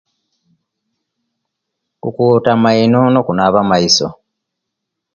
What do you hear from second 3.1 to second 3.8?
kunaba